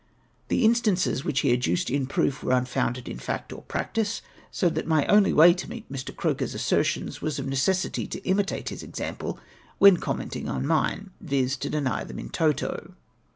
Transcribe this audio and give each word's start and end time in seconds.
'"The 0.47 0.65
instances 0.65 1.23
which 1.23 1.41
he 1.41 1.53
adduced 1.53 1.91
in 1.91 2.07
proof 2.07 2.41
were 2.41 2.53
unfounded 2.53 3.07
in 3.07 3.19
fact 3.19 3.53
or 3.53 3.61
practice, 3.61 4.23
so 4.49 4.67
tliat 4.67 4.87
my 4.87 5.05
only 5.05 5.31
way 5.31 5.53
to 5.53 5.69
meet 5.69 5.85
]\ii\ 5.91 6.15
Croker 6.15 6.47
's 6.47 6.55
assertions 6.55 7.21
was 7.21 7.37
of 7.37 7.45
neces 7.45 7.87
sity 7.87 8.09
to 8.09 8.23
imitate 8.27 8.69
his 8.69 8.81
example 8.81 9.37
when 9.77 9.97
connnenting 9.97 10.49
on 10.49 10.65
mine, 10.65 11.11
viz. 11.21 11.55
to 11.57 11.69
deny 11.69 12.03
them 12.03 12.17
in 12.17 12.29
toto. 12.31 12.95